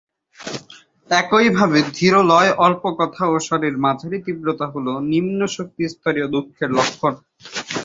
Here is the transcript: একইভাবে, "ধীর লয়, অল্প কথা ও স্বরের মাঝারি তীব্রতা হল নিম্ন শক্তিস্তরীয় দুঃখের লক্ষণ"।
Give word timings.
একইভাবে, 1.11 1.79
"ধীর 1.93 2.13
লয়, 2.29 2.51
অল্প 2.57 2.83
কথা 2.99 3.23
ও 3.27 3.45
স্বরের 3.47 3.75
মাঝারি 3.77 4.17
তীব্রতা 4.25 4.65
হল 4.67 4.87
নিম্ন 5.11 5.39
শক্তিস্তরীয় 5.55 6.27
দুঃখের 6.33 6.69
লক্ষণ"। 6.71 7.13